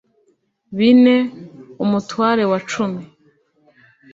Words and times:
bine 0.77 1.17
umutware 1.83 2.43
wa 2.51 2.59
cumi 2.69 3.03